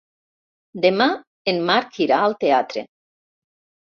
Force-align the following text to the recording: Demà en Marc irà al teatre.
Demà 0.85 1.07
en 1.51 1.59
Marc 1.69 2.01
irà 2.05 2.21
al 2.29 2.35
teatre. 2.45 2.87